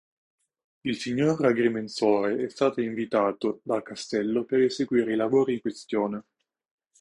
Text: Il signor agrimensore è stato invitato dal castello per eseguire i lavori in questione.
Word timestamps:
Il 0.83 0.95
signor 0.97 1.45
agrimensore 1.45 2.43
è 2.43 2.49
stato 2.49 2.81
invitato 2.81 3.61
dal 3.63 3.83
castello 3.83 4.45
per 4.45 4.61
eseguire 4.61 5.13
i 5.13 5.15
lavori 5.15 5.53
in 5.53 5.61
questione. 5.61 6.23